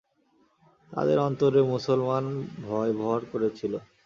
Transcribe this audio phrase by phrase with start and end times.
[0.91, 3.73] তাদের অন্তরে মুসলমান-ভয় ভর করেছিল।